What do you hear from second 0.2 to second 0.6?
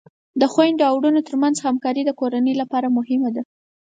د